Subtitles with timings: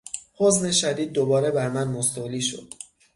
[0.37, 2.73] حزن شدید دوباره بر من مستولی شد.